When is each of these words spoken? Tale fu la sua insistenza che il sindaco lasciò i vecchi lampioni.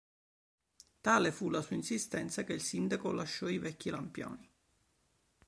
Tale 1.01 1.31
fu 1.31 1.49
la 1.51 1.61
sua 1.61 1.75
insistenza 1.75 2.43
che 2.43 2.53
il 2.53 2.63
sindaco 2.63 3.11
lasciò 3.11 3.47
i 3.47 3.59
vecchi 3.59 3.91
lampioni. 3.91 4.51